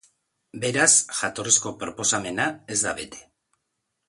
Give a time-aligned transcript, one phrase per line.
[0.63, 0.87] Beraz,
[1.19, 3.23] jatorrizko proposamena ez da bete.